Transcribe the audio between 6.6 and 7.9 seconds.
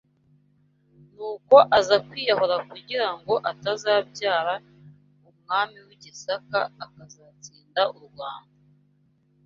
akazatsinda